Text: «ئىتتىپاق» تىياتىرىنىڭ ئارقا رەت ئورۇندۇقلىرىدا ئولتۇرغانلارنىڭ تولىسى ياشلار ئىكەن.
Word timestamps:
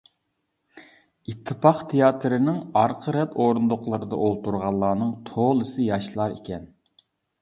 «ئىتتىپاق» 1.33 1.83
تىياتىرىنىڭ 1.91 2.57
ئارقا 2.83 3.15
رەت 3.17 3.37
ئورۇندۇقلىرىدا 3.45 4.23
ئولتۇرغانلارنىڭ 4.29 5.13
تولىسى 5.29 5.87
ياشلار 5.91 6.39
ئىكەن. 6.39 6.67